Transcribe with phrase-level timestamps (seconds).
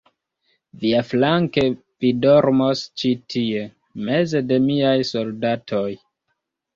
[0.83, 1.65] Viaflanke,
[2.05, 3.65] vi dormos ĉi tie,
[4.07, 5.85] meze de miaj soldatoj.